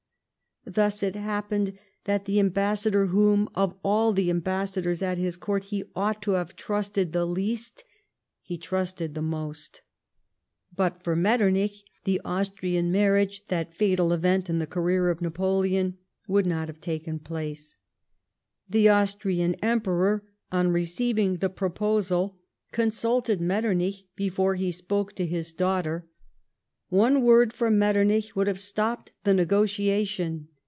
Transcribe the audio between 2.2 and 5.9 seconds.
the ambassador whom of all the ambassadors at his Court he